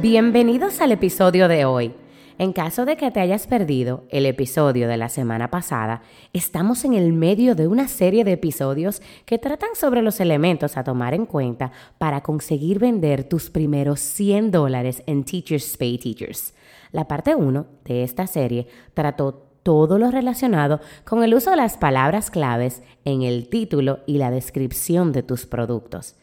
Bienvenidos 0.00 0.80
al 0.80 0.92
episodio 0.92 1.48
de 1.48 1.64
hoy. 1.64 1.92
En 2.38 2.52
caso 2.52 2.84
de 2.84 2.96
que 2.96 3.10
te 3.10 3.18
hayas 3.18 3.48
perdido 3.48 4.04
el 4.10 4.26
episodio 4.26 4.86
de 4.86 4.96
la 4.96 5.08
semana 5.08 5.50
pasada, 5.50 6.02
estamos 6.32 6.84
en 6.84 6.94
el 6.94 7.12
medio 7.12 7.56
de 7.56 7.66
una 7.66 7.88
serie 7.88 8.22
de 8.22 8.34
episodios 8.34 9.02
que 9.24 9.38
tratan 9.38 9.70
sobre 9.74 10.02
los 10.02 10.20
elementos 10.20 10.76
a 10.76 10.84
tomar 10.84 11.14
en 11.14 11.26
cuenta 11.26 11.72
para 11.98 12.22
conseguir 12.22 12.78
vender 12.78 13.24
tus 13.24 13.50
primeros 13.50 13.98
100 13.98 14.52
dólares 14.52 15.02
en 15.06 15.24
Teachers 15.24 15.76
Pay 15.76 15.98
Teachers. 15.98 16.54
La 16.92 17.08
parte 17.08 17.34
1 17.34 17.66
de 17.84 18.04
esta 18.04 18.28
serie 18.28 18.68
trató 18.94 19.48
todo 19.64 19.98
lo 19.98 20.12
relacionado 20.12 20.80
con 21.04 21.24
el 21.24 21.34
uso 21.34 21.50
de 21.50 21.56
las 21.56 21.76
palabras 21.76 22.30
claves 22.30 22.84
en 23.04 23.22
el 23.22 23.48
título 23.48 23.98
y 24.06 24.18
la 24.18 24.30
descripción 24.30 25.10
de 25.10 25.24
tus 25.24 25.44
productos. 25.44 26.14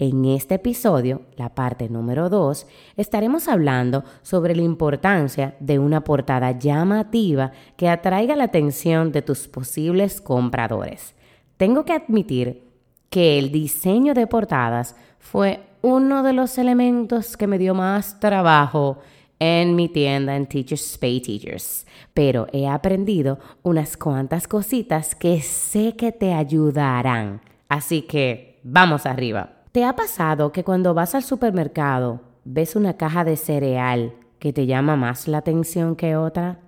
En 0.00 0.24
este 0.24 0.54
episodio, 0.54 1.20
la 1.36 1.50
parte 1.50 1.90
número 1.90 2.30
2, 2.30 2.66
estaremos 2.96 3.48
hablando 3.48 4.02
sobre 4.22 4.56
la 4.56 4.62
importancia 4.62 5.56
de 5.60 5.78
una 5.78 6.04
portada 6.04 6.58
llamativa 6.58 7.52
que 7.76 7.90
atraiga 7.90 8.34
la 8.34 8.44
atención 8.44 9.12
de 9.12 9.20
tus 9.20 9.46
posibles 9.46 10.22
compradores. 10.22 11.14
Tengo 11.58 11.84
que 11.84 11.92
admitir 11.92 12.62
que 13.10 13.38
el 13.38 13.52
diseño 13.52 14.14
de 14.14 14.26
portadas 14.26 14.96
fue 15.18 15.66
uno 15.82 16.22
de 16.22 16.32
los 16.32 16.56
elementos 16.56 17.36
que 17.36 17.46
me 17.46 17.58
dio 17.58 17.74
más 17.74 18.18
trabajo 18.20 19.00
en 19.38 19.76
mi 19.76 19.90
tienda 19.90 20.34
en 20.34 20.46
Teachers 20.46 20.96
Pay 20.96 21.20
Teachers, 21.20 21.86
pero 22.14 22.46
he 22.54 22.66
aprendido 22.66 23.38
unas 23.62 23.98
cuantas 23.98 24.48
cositas 24.48 25.14
que 25.14 25.42
sé 25.42 25.94
que 25.94 26.10
te 26.10 26.32
ayudarán. 26.32 27.42
Así 27.68 28.00
que 28.00 28.60
vamos 28.62 29.04
arriba. 29.04 29.59
¿Te 29.72 29.84
ha 29.84 29.94
pasado 29.94 30.50
que 30.50 30.64
cuando 30.64 30.94
vas 30.94 31.14
al 31.14 31.22
supermercado 31.22 32.20
ves 32.44 32.74
una 32.74 32.96
caja 32.96 33.22
de 33.22 33.36
cereal 33.36 34.14
que 34.40 34.52
te 34.52 34.66
llama 34.66 34.96
más 34.96 35.28
la 35.28 35.38
atención 35.38 35.94
que 35.94 36.16
otra? 36.16 36.58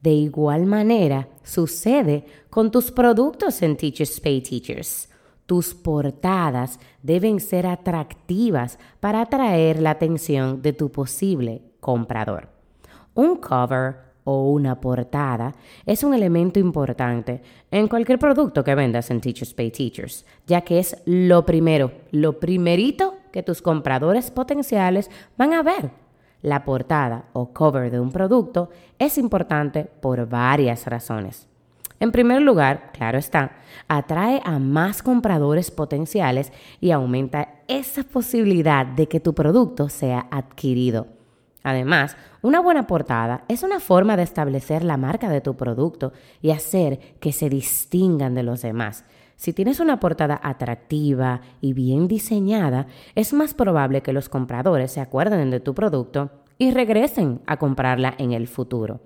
De 0.00 0.10
igual 0.10 0.66
manera 0.66 1.28
sucede 1.44 2.26
con 2.50 2.72
tus 2.72 2.90
productos 2.90 3.62
en 3.62 3.76
Teachers 3.76 4.18
Pay 4.18 4.40
Teachers. 4.40 5.08
Tus 5.46 5.72
portadas 5.72 6.80
deben 7.00 7.38
ser 7.38 7.64
atractivas 7.64 8.76
para 8.98 9.20
atraer 9.20 9.80
la 9.80 9.90
atención 9.90 10.62
de 10.62 10.72
tu 10.72 10.90
posible 10.90 11.62
comprador. 11.78 12.48
Un 13.14 13.36
cover 13.36 14.11
o 14.24 14.50
una 14.50 14.80
portada 14.80 15.54
es 15.86 16.04
un 16.04 16.14
elemento 16.14 16.58
importante 16.60 17.42
en 17.70 17.88
cualquier 17.88 18.18
producto 18.18 18.62
que 18.62 18.74
vendas 18.74 19.10
en 19.10 19.20
Teachers 19.20 19.54
Pay 19.54 19.70
Teachers, 19.70 20.24
ya 20.46 20.60
que 20.60 20.78
es 20.78 20.96
lo 21.06 21.44
primero, 21.44 21.92
lo 22.10 22.38
primerito 22.38 23.14
que 23.32 23.42
tus 23.42 23.62
compradores 23.62 24.30
potenciales 24.30 25.10
van 25.36 25.54
a 25.54 25.62
ver. 25.62 25.90
La 26.42 26.64
portada 26.64 27.26
o 27.32 27.52
cover 27.52 27.90
de 27.90 28.00
un 28.00 28.10
producto 28.10 28.70
es 28.98 29.16
importante 29.16 29.84
por 29.84 30.28
varias 30.28 30.86
razones. 30.86 31.48
En 32.00 32.10
primer 32.10 32.42
lugar, 32.42 32.90
claro 32.92 33.16
está, 33.16 33.52
atrae 33.86 34.40
a 34.44 34.58
más 34.58 35.04
compradores 35.04 35.70
potenciales 35.70 36.52
y 36.80 36.90
aumenta 36.90 37.60
esa 37.68 38.02
posibilidad 38.02 38.84
de 38.84 39.06
que 39.06 39.20
tu 39.20 39.34
producto 39.34 39.88
sea 39.88 40.26
adquirido. 40.32 41.06
Además, 41.62 42.16
una 42.42 42.60
buena 42.60 42.86
portada 42.86 43.44
es 43.48 43.62
una 43.62 43.80
forma 43.80 44.16
de 44.16 44.24
establecer 44.24 44.84
la 44.84 44.96
marca 44.96 45.28
de 45.28 45.40
tu 45.40 45.56
producto 45.56 46.12
y 46.40 46.50
hacer 46.50 46.98
que 47.20 47.32
se 47.32 47.48
distingan 47.48 48.34
de 48.34 48.42
los 48.42 48.62
demás. 48.62 49.04
Si 49.36 49.52
tienes 49.52 49.80
una 49.80 49.98
portada 49.98 50.40
atractiva 50.42 51.40
y 51.60 51.72
bien 51.72 52.06
diseñada, 52.08 52.86
es 53.14 53.32
más 53.32 53.54
probable 53.54 54.02
que 54.02 54.12
los 54.12 54.28
compradores 54.28 54.92
se 54.92 55.00
acuerden 55.00 55.50
de 55.50 55.60
tu 55.60 55.74
producto 55.74 56.30
y 56.58 56.70
regresen 56.70 57.40
a 57.46 57.56
comprarla 57.56 58.14
en 58.18 58.32
el 58.32 58.46
futuro. 58.46 59.00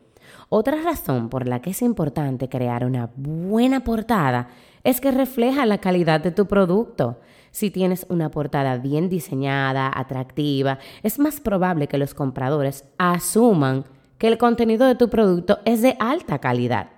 Otra 0.49 0.77
razón 0.83 1.29
por 1.29 1.49
la 1.49 1.61
que 1.61 1.71
es 1.71 1.83
importante 1.83 2.49
crear 2.49 2.85
una 2.85 3.11
buena 3.17 3.83
portada 3.83 4.49
es 4.85 5.01
que 5.01 5.11
refleja 5.11 5.67
la 5.67 5.79
calidad 5.79 6.21
de 6.21 6.31
tu 6.31 6.47
producto. 6.47 7.19
Si 7.57 7.71
tienes 7.71 8.05
una 8.11 8.31
portada 8.31 8.77
bien 8.77 9.09
diseñada, 9.09 9.91
atractiva, 9.95 10.79
es 11.03 11.19
más 11.19 11.41
probable 11.41 11.87
que 11.87 11.97
los 11.97 12.13
compradores 12.13 12.85
asuman 12.99 13.87
que 14.19 14.29
el 14.29 14.37
contenido 14.37 14.87
de 14.87 14.95
tu 14.95 15.09
producto 15.09 15.61
es 15.65 15.81
de 15.81 15.97
alta 15.99 16.39
calidad. 16.39 16.91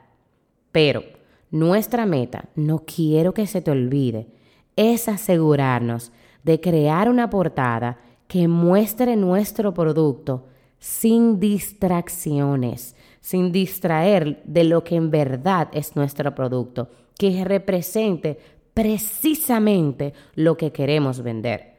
Pero 0.73 1.05
nuestra 1.53 2.07
meta, 2.07 2.47
no 2.57 2.81
quiero 2.81 3.35
que 3.35 3.47
se 3.47 3.63
te 3.63 3.71
olvide, 3.71 4.27
es 4.75 5.09
asegurarnos 5.09 6.11
de 6.43 6.61
crear 6.61 7.09
una 7.09 7.31
portada 7.31 8.01
que 8.27 8.49
muestre 8.49 9.15
nuestro 9.15 9.73
producto 9.73 10.47
sin 10.81 11.39
distracciones, 11.39 12.97
sin 13.21 13.53
distraer 13.53 14.43
de 14.45 14.65
lo 14.65 14.83
que 14.83 14.97
en 14.97 15.13
verdad 15.13 15.69
es 15.71 15.95
nuestro 15.95 16.35
producto, 16.35 16.91
que 17.17 17.45
represente 17.45 18.39
precisamente 18.79 20.15
lo 20.37 20.57
que 20.57 20.71
queremos 20.71 21.25
vender. 21.25 21.79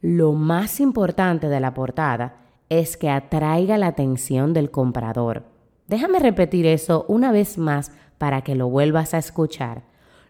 Lo 0.00 0.32
más 0.32 0.80
importante 0.80 1.48
de 1.48 1.60
la 1.60 1.74
portada 1.74 2.38
es 2.68 2.96
que 2.96 3.08
atraiga 3.08 3.78
la 3.78 3.86
atención 3.86 4.52
del 4.52 4.72
comprador. 4.72 5.44
Déjame 5.86 6.18
repetir 6.18 6.66
eso 6.66 7.04
una 7.06 7.30
vez 7.30 7.56
más 7.56 7.92
para 8.18 8.42
que 8.42 8.56
lo 8.56 8.68
vuelvas 8.68 9.14
a 9.14 9.18
escuchar. 9.18 9.82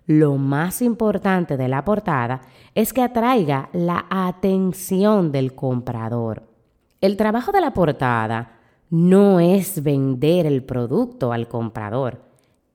Lo 0.04 0.36
más 0.36 0.82
importante 0.82 1.56
de 1.56 1.68
la 1.68 1.86
portada 1.86 2.42
es 2.74 2.92
que 2.92 3.00
atraiga 3.00 3.70
la 3.72 4.04
atención 4.10 5.32
del 5.32 5.54
comprador. 5.54 6.42
El 7.00 7.16
trabajo 7.16 7.50
de 7.50 7.62
la 7.62 7.72
portada 7.72 8.58
no 8.90 9.40
es 9.40 9.82
vender 9.82 10.44
el 10.44 10.64
producto 10.64 11.32
al 11.32 11.48
comprador, 11.48 12.29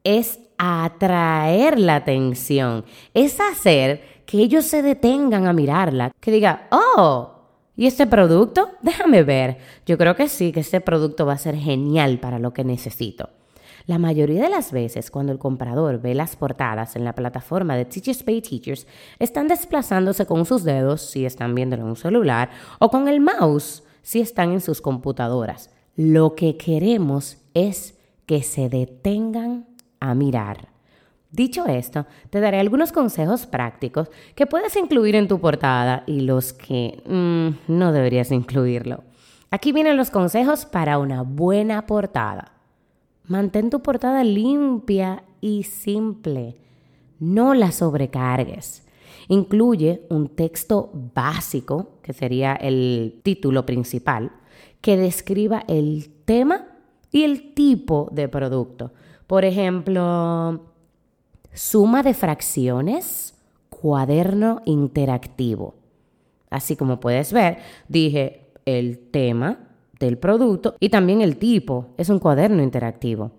es 0.06 0.40
atraer 0.58 1.78
la 1.78 1.96
atención, 1.96 2.86
es 3.14 3.40
hacer 3.42 4.24
que 4.26 4.38
ellos 4.38 4.66
se 4.66 4.82
detengan 4.82 5.48
a 5.48 5.54
mirarla, 5.54 6.12
que 6.22 6.32
diga, 6.32 6.68
oh, 6.72 7.34
¿y 7.76 7.88
este 7.88 8.08
producto? 8.08 8.72
Déjame 8.82 9.24
ver. 9.24 9.58
Yo 9.86 9.98
creo 9.98 10.16
que 10.16 10.30
sí, 10.30 10.54
que 10.54 10.62
este 10.62 10.80
producto 10.80 11.26
va 11.26 11.34
a 11.34 11.38
ser 11.38 11.58
genial 11.58 12.20
para 12.20 12.40
lo 12.40 12.54
que 12.54 12.64
necesito. 12.64 13.30
La 13.88 14.00
mayoría 14.00 14.44
de 14.44 14.50
las 14.50 14.72
veces 14.72 15.12
cuando 15.12 15.32
el 15.32 15.38
comprador 15.38 16.02
ve 16.02 16.16
las 16.16 16.36
portadas 16.36 16.96
en 16.96 17.04
la 17.04 17.14
plataforma 17.14 17.76
de 17.76 17.86
Teachers 17.86 18.24
Pay 18.24 18.42
Teachers, 18.42 18.88
están 19.20 19.48
desplazándose 19.48 20.26
con 20.26 20.46
sus 20.46 20.64
dedos 20.64 21.02
si 21.02 21.26
están 21.26 21.54
viendo 21.54 21.76
en 21.76 21.84
un 21.84 21.96
celular 21.96 22.50
o 22.80 22.90
con 22.90 23.08
el 23.08 23.20
mouse 23.20 23.84
si 24.02 24.22
están 24.22 24.54
en 24.54 24.62
sus 24.62 24.82
computadoras. 24.82 25.70
Lo 25.96 26.36
que 26.36 26.58
queremos 26.58 27.38
es 27.54 27.96
que 28.26 28.42
se 28.42 28.70
detengan 28.70 29.75
a 30.10 30.16
mirar. 30.16 30.70
Dicho 31.32 31.66
esto, 31.66 32.06
te 32.30 32.40
daré 32.40 32.60
algunos 32.60 32.94
consejos 32.94 33.46
prácticos 33.46 34.10
que 34.36 34.46
puedes 34.46 34.76
incluir 34.78 35.16
en 35.16 35.28
tu 35.28 35.40
portada 35.40 36.04
y 36.08 36.22
los 36.22 36.54
que 36.54 37.04
mm, 37.06 37.74
no 37.74 37.92
deberías 37.92 38.32
incluirlo. 38.32 39.04
Aquí 39.52 39.72
vienen 39.72 39.98
los 39.98 40.12
consejos 40.12 40.66
para 40.66 40.98
una 40.98 41.24
buena 41.24 41.86
portada. 41.86 42.54
Mantén 43.28 43.70
tu 43.70 43.82
portada 43.82 44.24
limpia 44.24 45.24
y 45.42 45.64
simple. 45.64 46.56
No 47.20 47.54
la 47.54 47.72
sobrecargues. 47.72 48.84
Incluye 49.28 50.04
un 50.10 50.30
texto 50.30 50.92
básico, 51.14 52.00
que 52.02 52.14
sería 52.14 52.54
el 52.54 53.20
título 53.24 53.66
principal, 53.66 54.32
que 54.82 54.98
describa 54.98 55.64
el 55.68 56.10
tema 56.26 56.68
y 57.12 57.24
el 57.24 57.54
tipo 57.54 58.10
de 58.12 58.28
producto. 58.28 58.92
Por 59.28 59.46
ejemplo, 59.46 60.62
suma 61.54 62.04
de 62.04 62.14
fracciones, 62.14 63.34
cuaderno 63.70 64.62
interactivo. 64.66 65.76
Así 66.50 66.76
como 66.76 67.00
puedes 67.00 67.34
ver, 67.34 67.58
dije 67.88 68.48
el 68.66 69.00
tema 69.12 69.60
del 70.00 70.18
producto 70.18 70.76
y 70.80 70.90
también 70.90 71.22
el 71.22 71.38
tipo. 71.38 71.88
Es 71.98 72.10
un 72.10 72.20
cuaderno 72.20 72.62
interactivo. 72.62 73.32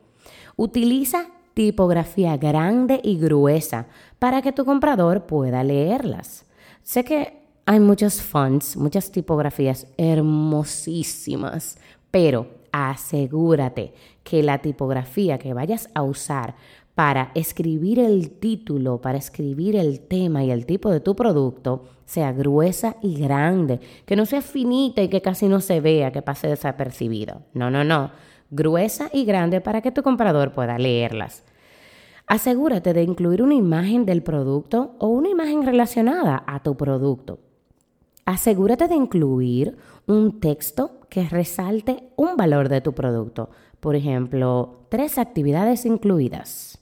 Utiliza 0.56 1.26
tipografía 1.54 2.36
grande 2.36 3.00
y 3.02 3.18
gruesa 3.18 3.86
para 4.18 4.42
que 4.42 4.52
tu 4.52 4.64
comprador 4.64 5.26
pueda 5.26 5.64
leerlas. 5.64 6.44
Sé 6.82 7.04
que 7.04 7.46
Hay 7.68 7.80
muchos 7.80 8.22
fonts, 8.22 8.76
muchas 8.76 9.10
tipografías 9.10 9.88
hermosísimas, 9.96 11.78
pero 12.12 12.46
asegúrate 12.76 13.94
que 14.22 14.42
la 14.42 14.58
tipografía 14.58 15.38
que 15.38 15.54
vayas 15.54 15.88
a 15.94 16.02
usar 16.02 16.56
para 16.94 17.30
escribir 17.34 17.98
el 17.98 18.30
título, 18.30 19.00
para 19.00 19.18
escribir 19.18 19.76
el 19.76 20.00
tema 20.00 20.44
y 20.44 20.50
el 20.50 20.66
tipo 20.66 20.90
de 20.90 21.00
tu 21.00 21.16
producto 21.16 21.84
sea 22.04 22.32
gruesa 22.32 22.96
y 23.02 23.18
grande, 23.18 23.80
que 24.04 24.16
no 24.16 24.26
sea 24.26 24.42
finita 24.42 25.02
y 25.02 25.08
que 25.08 25.22
casi 25.22 25.48
no 25.48 25.60
se 25.60 25.80
vea, 25.80 26.12
que 26.12 26.22
pase 26.22 26.48
desapercibido. 26.48 27.42
No, 27.54 27.70
no, 27.70 27.82
no. 27.82 28.10
Gruesa 28.50 29.10
y 29.12 29.24
grande 29.24 29.60
para 29.60 29.80
que 29.80 29.90
tu 29.90 30.02
comprador 30.02 30.52
pueda 30.52 30.78
leerlas. 30.78 31.44
Asegúrate 32.26 32.92
de 32.92 33.02
incluir 33.02 33.42
una 33.42 33.54
imagen 33.54 34.04
del 34.04 34.22
producto 34.22 34.96
o 34.98 35.08
una 35.08 35.28
imagen 35.28 35.64
relacionada 35.64 36.44
a 36.46 36.62
tu 36.62 36.76
producto. 36.76 37.38
Asegúrate 38.24 38.88
de 38.88 38.96
incluir 38.96 39.76
un 40.06 40.40
texto 40.40 40.95
que 41.08 41.28
resalte 41.28 42.10
un 42.16 42.36
valor 42.36 42.68
de 42.68 42.80
tu 42.80 42.92
producto. 42.92 43.50
Por 43.80 43.96
ejemplo, 43.96 44.80
tres 44.88 45.18
actividades 45.18 45.86
incluidas. 45.86 46.78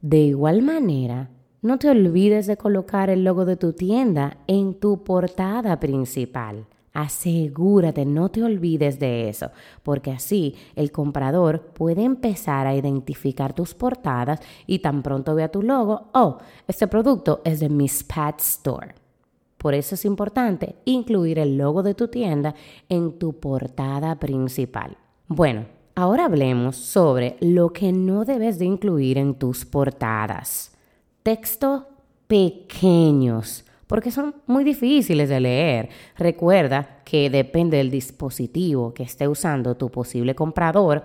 De 0.00 0.18
igual 0.18 0.62
manera, 0.62 1.30
no 1.62 1.78
te 1.78 1.88
olvides 1.88 2.46
de 2.46 2.56
colocar 2.56 3.08
el 3.08 3.22
logo 3.22 3.44
de 3.44 3.56
tu 3.56 3.72
tienda 3.72 4.38
en 4.48 4.74
tu 4.74 5.04
portada 5.04 5.78
principal. 5.78 6.66
Asegúrate, 6.92 8.04
no 8.04 8.28
te 8.28 8.42
olvides 8.42 8.98
de 8.98 9.28
eso, 9.28 9.50
porque 9.82 10.10
así 10.10 10.56
el 10.76 10.92
comprador 10.92 11.60
puede 11.72 12.02
empezar 12.02 12.66
a 12.66 12.74
identificar 12.74 13.54
tus 13.54 13.74
portadas 13.74 14.40
y 14.66 14.80
tan 14.80 15.02
pronto 15.02 15.34
vea 15.34 15.50
tu 15.50 15.62
logo, 15.62 16.08
oh, 16.12 16.38
este 16.68 16.86
producto 16.88 17.40
es 17.44 17.60
de 17.60 17.70
Miss 17.70 18.04
Pat 18.04 18.40
Store. 18.40 19.01
Por 19.62 19.72
eso 19.74 19.94
es 19.94 20.04
importante 20.04 20.74
incluir 20.84 21.38
el 21.38 21.56
logo 21.56 21.82
de 21.82 21.94
tu 21.94 22.08
tienda 22.08 22.54
en 22.90 23.18
tu 23.18 23.32
portada 23.40 24.16
principal. 24.16 24.98
Bueno, 25.28 25.64
Ahora 25.94 26.24
hablemos 26.24 26.76
sobre 26.76 27.36
lo 27.40 27.70
que 27.70 27.92
no 27.92 28.24
debes 28.24 28.58
de 28.58 28.64
incluir 28.64 29.18
en 29.18 29.34
tus 29.34 29.66
portadas. 29.66 30.72
Textos 31.22 31.82
pequeños, 32.26 33.66
porque 33.86 34.10
son 34.10 34.34
muy 34.46 34.64
difíciles 34.64 35.28
de 35.28 35.40
leer. 35.40 35.90
Recuerda 36.16 37.02
que 37.04 37.28
depende 37.28 37.76
del 37.76 37.90
dispositivo 37.90 38.94
que 38.94 39.02
esté 39.02 39.28
usando 39.28 39.76
tu 39.76 39.90
posible 39.90 40.34
comprador, 40.34 41.04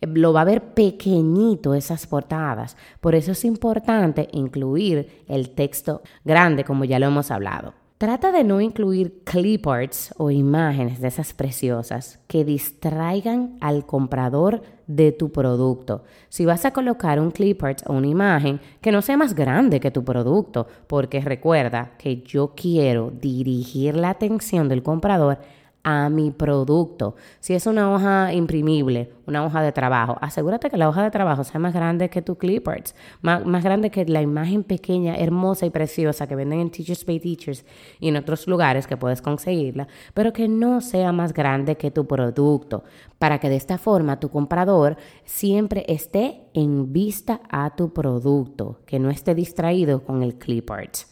lo 0.00 0.32
va 0.32 0.42
a 0.42 0.44
ver 0.44 0.74
pequeñito 0.74 1.74
esas 1.74 2.06
portadas. 2.06 2.76
Por 3.00 3.16
eso 3.16 3.32
es 3.32 3.44
importante 3.44 4.28
incluir 4.30 5.24
el 5.26 5.50
texto 5.50 6.02
grande, 6.24 6.62
como 6.62 6.84
ya 6.84 7.00
lo 7.00 7.06
hemos 7.06 7.32
hablado. 7.32 7.74
Trata 8.00 8.32
de 8.32 8.44
no 8.44 8.62
incluir 8.62 9.24
clip 9.24 9.68
arts 9.68 10.14
o 10.16 10.30
imágenes 10.30 11.02
de 11.02 11.08
esas 11.08 11.34
preciosas 11.34 12.18
que 12.28 12.46
distraigan 12.46 13.58
al 13.60 13.84
comprador 13.84 14.62
de 14.86 15.12
tu 15.12 15.30
producto. 15.30 16.04
Si 16.30 16.46
vas 16.46 16.64
a 16.64 16.70
colocar 16.70 17.20
un 17.20 17.30
clip 17.30 17.62
art 17.62 17.82
o 17.86 17.92
una 17.92 18.06
imagen 18.06 18.58
que 18.80 18.90
no 18.90 19.02
sea 19.02 19.18
más 19.18 19.34
grande 19.34 19.80
que 19.80 19.90
tu 19.90 20.02
producto, 20.02 20.66
porque 20.86 21.20
recuerda 21.20 21.92
que 21.98 22.22
yo 22.22 22.54
quiero 22.56 23.10
dirigir 23.10 23.94
la 23.96 24.08
atención 24.08 24.70
del 24.70 24.82
comprador 24.82 25.36
a 25.82 26.08
mi 26.10 26.30
producto. 26.30 27.14
Si 27.40 27.54
es 27.54 27.66
una 27.66 27.92
hoja 27.92 28.32
imprimible, 28.34 29.12
una 29.26 29.44
hoja 29.44 29.62
de 29.62 29.72
trabajo, 29.72 30.18
asegúrate 30.20 30.68
que 30.68 30.76
la 30.76 30.88
hoja 30.88 31.02
de 31.02 31.10
trabajo 31.10 31.44
sea 31.44 31.60
más 31.60 31.72
grande 31.72 32.10
que 32.10 32.22
tu 32.22 32.36
clipboards, 32.36 32.94
más, 33.22 33.46
más, 33.46 33.64
grande 33.64 33.90
que 33.90 34.04
la 34.04 34.20
imagen 34.20 34.62
pequeña, 34.62 35.16
hermosa 35.16 35.66
y 35.66 35.70
preciosa 35.70 36.26
que 36.26 36.36
venden 36.36 36.60
en 36.60 36.70
Teachers 36.70 37.04
Pay 37.04 37.20
Teachers 37.20 37.64
y 37.98 38.08
en 38.08 38.16
otros 38.16 38.46
lugares 38.46 38.86
que 38.86 38.96
puedes 38.96 39.22
conseguirla, 39.22 39.88
pero 40.12 40.32
que 40.32 40.48
no 40.48 40.80
sea 40.80 41.12
más 41.12 41.32
grande 41.32 41.76
que 41.76 41.90
tu 41.90 42.06
producto, 42.06 42.84
para 43.18 43.38
que 43.38 43.48
de 43.48 43.56
esta 43.56 43.78
forma 43.78 44.20
tu 44.20 44.30
comprador 44.30 44.96
siempre 45.24 45.84
esté 45.88 46.42
en 46.52 46.92
vista 46.92 47.40
a 47.48 47.74
tu 47.74 47.92
producto, 47.92 48.80
que 48.86 48.98
no 48.98 49.10
esté 49.10 49.34
distraído 49.34 50.04
con 50.04 50.22
el 50.22 50.34
clipboard. 50.34 51.10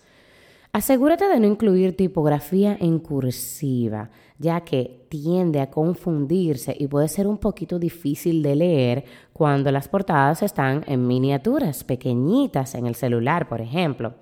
Asegúrate 0.73 1.27
de 1.27 1.41
no 1.41 1.47
incluir 1.47 1.97
tipografía 1.97 2.77
en 2.79 2.99
cursiva, 2.99 4.11
ya 4.39 4.61
que 4.61 5.07
tiende 5.09 5.61
a 5.61 5.71
confundirse 5.71 6.77
y 6.79 6.87
puede 6.87 7.09
ser 7.09 7.27
un 7.27 7.39
poquito 7.39 7.79
difícil 7.79 8.43
de 8.43 8.55
leer 8.55 9.05
cuando 9.33 9.73
las 9.73 9.89
portadas 9.89 10.43
están 10.43 10.85
en 10.87 11.07
miniaturas 11.07 11.85
pequeñitas 11.85 12.75
en 12.75 12.87
el 12.87 12.95
celular, 12.95 13.49
por 13.49 13.63
ejemplo. 13.63 14.15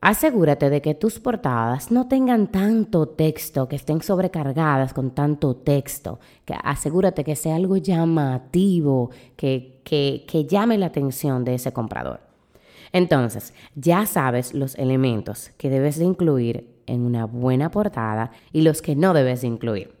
Asegúrate 0.00 0.68
de 0.68 0.82
que 0.82 0.96
tus 0.96 1.20
portadas 1.20 1.92
no 1.92 2.08
tengan 2.08 2.48
tanto 2.48 3.06
texto, 3.06 3.68
que 3.68 3.76
estén 3.76 4.02
sobrecargadas 4.02 4.92
con 4.92 5.12
tanto 5.12 5.54
texto. 5.54 6.18
Asegúrate 6.64 7.22
que 7.22 7.36
sea 7.36 7.54
algo 7.54 7.76
llamativo, 7.76 9.10
que, 9.36 9.80
que, 9.84 10.24
que 10.26 10.44
llame 10.46 10.76
la 10.76 10.86
atención 10.86 11.44
de 11.44 11.54
ese 11.54 11.72
comprador. 11.72 12.31
Entonces, 12.92 13.54
ya 13.74 14.06
sabes 14.06 14.54
los 14.54 14.74
elementos 14.76 15.50
que 15.56 15.70
debes 15.70 15.98
de 15.98 16.04
incluir 16.04 16.68
en 16.86 17.02
una 17.02 17.24
buena 17.24 17.70
portada 17.70 18.32
y 18.52 18.62
los 18.62 18.82
que 18.82 18.96
no 18.96 19.14
debes 19.14 19.40
de 19.40 19.46
incluir. 19.48 19.94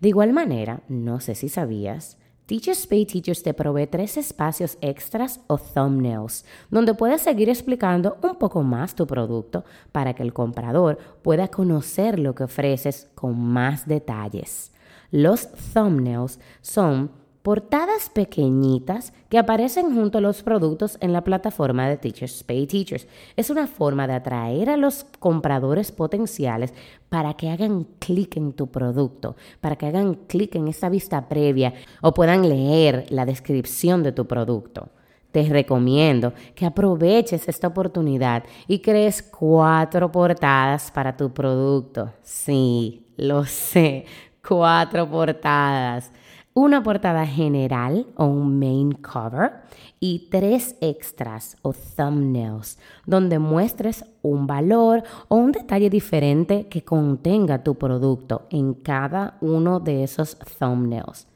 De 0.00 0.08
igual 0.08 0.32
manera, 0.32 0.82
no 0.88 1.20
sé 1.20 1.34
si 1.34 1.48
sabías, 1.48 2.18
Teachers 2.46 2.86
Pay 2.86 3.04
Teachers 3.04 3.42
te 3.42 3.52
provee 3.52 3.86
tres 3.86 4.16
espacios 4.16 4.78
extras 4.80 5.40
o 5.48 5.58
thumbnails, 5.58 6.46
donde 6.70 6.94
puedes 6.94 7.20
seguir 7.20 7.50
explicando 7.50 8.16
un 8.22 8.36
poco 8.36 8.62
más 8.62 8.94
tu 8.94 9.06
producto 9.06 9.64
para 9.92 10.14
que 10.14 10.22
el 10.22 10.32
comprador 10.32 10.96
pueda 11.20 11.48
conocer 11.48 12.18
lo 12.18 12.34
que 12.34 12.44
ofreces 12.44 13.10
con 13.14 13.38
más 13.38 13.86
detalles. 13.86 14.72
Los 15.10 15.50
thumbnails 15.74 16.40
son 16.62 17.10
portadas 17.48 18.10
pequeñitas 18.10 19.14
que 19.30 19.38
aparecen 19.38 19.94
junto 19.94 20.18
a 20.18 20.20
los 20.20 20.42
productos 20.42 20.98
en 21.00 21.14
la 21.14 21.24
plataforma 21.24 21.88
de 21.88 21.96
Teachers 21.96 22.44
Pay 22.44 22.66
Teachers. 22.66 23.06
Es 23.36 23.48
una 23.48 23.66
forma 23.66 24.06
de 24.06 24.12
atraer 24.12 24.68
a 24.68 24.76
los 24.76 25.06
compradores 25.18 25.90
potenciales 25.90 26.74
para 27.08 27.32
que 27.32 27.48
hagan 27.48 27.86
clic 28.00 28.36
en 28.36 28.52
tu 28.52 28.66
producto, 28.66 29.34
para 29.62 29.76
que 29.76 29.86
hagan 29.86 30.12
clic 30.26 30.56
en 30.56 30.68
esta 30.68 30.90
vista 30.90 31.26
previa 31.26 31.72
o 32.02 32.12
puedan 32.12 32.46
leer 32.46 33.06
la 33.08 33.24
descripción 33.24 34.02
de 34.02 34.12
tu 34.12 34.26
producto. 34.26 34.90
Te 35.32 35.42
recomiendo 35.44 36.34
que 36.54 36.66
aproveches 36.66 37.48
esta 37.48 37.68
oportunidad 37.68 38.44
y 38.66 38.80
crees 38.80 39.22
cuatro 39.22 40.12
portadas 40.12 40.90
para 40.90 41.16
tu 41.16 41.32
producto. 41.32 42.12
Sí, 42.20 43.06
lo 43.16 43.46
sé, 43.46 44.04
cuatro 44.46 45.08
portadas 45.08 46.12
una 46.58 46.82
portada 46.82 47.24
general 47.24 48.04
o 48.16 48.24
un 48.24 48.58
main 48.58 48.90
cover 48.90 49.62
y 50.00 50.28
tres 50.28 50.74
extras 50.80 51.56
o 51.62 51.72
thumbnails 51.72 52.80
donde 53.06 53.38
muestres 53.38 54.04
un 54.22 54.48
valor 54.48 55.04
o 55.28 55.36
un 55.36 55.52
detalle 55.52 55.88
diferente 55.88 56.66
que 56.66 56.82
contenga 56.82 57.62
tu 57.62 57.76
producto 57.76 58.48
en 58.50 58.74
cada 58.74 59.38
uno 59.40 59.78
de 59.78 60.02
esos 60.02 60.36
thumbnails. 60.58 61.28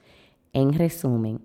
En 0.52 0.73
resumen, 0.73 1.41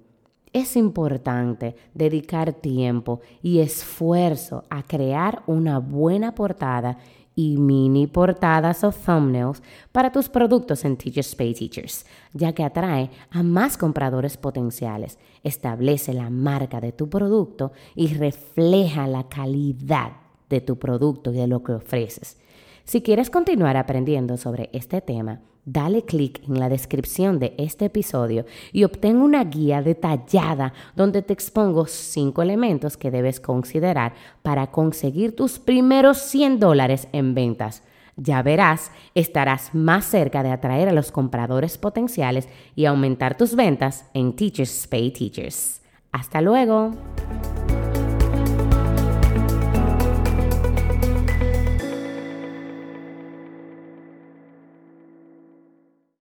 es 0.54 0.76
importante 0.76 1.76
dedicar 1.94 2.54
tiempo 2.54 3.22
y 3.44 3.60
esfuerzo 3.60 4.64
a 4.72 4.82
crear 4.82 5.44
una 5.46 5.78
buena 5.78 6.34
portada 6.34 6.98
y 7.38 7.58
mini 7.58 8.08
portadas 8.08 8.84
o 8.84 8.92
thumbnails 8.92 9.62
para 9.92 10.12
tus 10.12 10.28
productos 10.28 10.84
en 10.84 10.98
Teachers 10.98 11.36
Pay 11.36 11.54
Teachers, 11.54 12.06
ya 12.34 12.52
que 12.54 12.64
atrae 12.64 13.12
a 13.30 13.44
más 13.44 13.78
compradores 13.78 14.38
potenciales, 14.38 15.20
establece 15.44 16.14
la 16.14 16.32
marca 16.32 16.82
de 16.82 16.92
tu 16.92 17.10
producto 17.10 17.74
y 17.94 18.08
refleja 18.08 19.06
la 19.06 19.30
calidad 19.30 20.14
de 20.50 20.62
tu 20.62 20.80
producto 20.80 21.32
y 21.32 21.36
de 21.36 21.46
lo 21.46 21.62
que 21.62 21.74
ofreces. 21.74 22.40
Si 22.86 23.04
quieres 23.04 23.30
continuar 23.30 23.78
aprendiendo 23.78 24.38
sobre 24.38 24.72
este 24.74 25.00
tema, 25.02 25.42
Dale 25.70 26.04
clic 26.04 26.40
en 26.48 26.62
la 26.62 26.70
descripción 26.70 27.40
de 27.40 27.54
este 27.58 27.84
episodio 27.84 28.46
y 28.72 28.86
obtén 28.86 29.18
una 29.18 29.44
guía 29.44 29.82
detallada 29.82 30.72
donde 30.96 31.22
te 31.22 31.34
expongo 31.34 31.88
cinco 31.88 32.42
elementos 32.42 32.96
que 32.96 33.12
debes 33.12 33.42
considerar 33.42 34.14
para 34.44 34.68
conseguir 34.68 35.36
tus 35.36 35.60
primeros 35.60 36.20
100 36.20 36.62
dólares 36.62 37.10
en 37.12 37.36
ventas. 37.36 37.84
Ya 38.16 38.42
verás, 38.44 38.92
estarás 39.14 39.76
más 39.76 40.06
cerca 40.06 40.42
de 40.42 40.52
atraer 40.52 40.88
a 40.88 40.94
los 40.94 41.12
compradores 41.12 41.78
potenciales 41.78 42.48
y 42.74 42.86
aumentar 42.86 43.36
tus 43.36 43.54
ventas 43.54 44.06
en 44.14 44.38
Teachers 44.38 44.88
Pay 44.88 45.12
Teachers. 45.12 45.82
Hasta 46.14 46.40
luego. 46.40 46.94